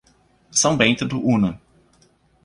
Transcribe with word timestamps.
São 0.51 0.75
Bento 0.75 1.05
do 1.07 1.23
Una 1.23 1.61